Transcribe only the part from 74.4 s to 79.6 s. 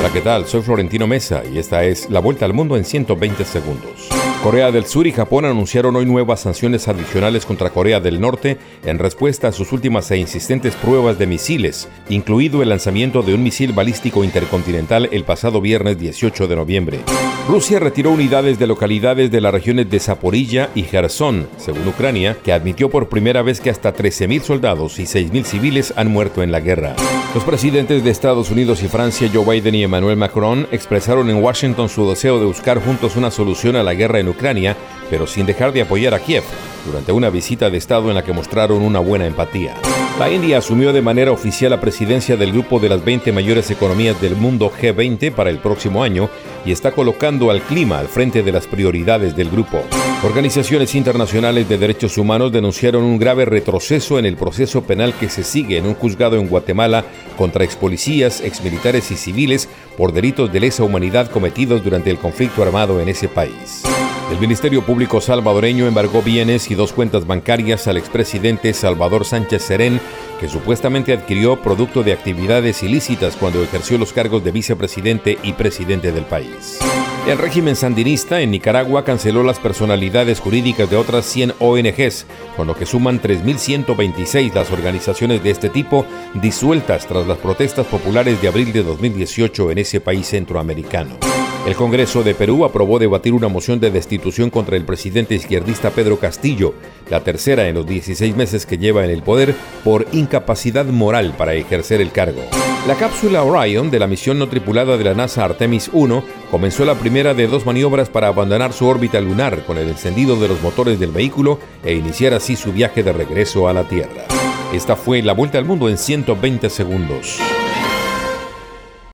de vicepresidente y presidente del país. El régimen sandinista en Nicaragua canceló las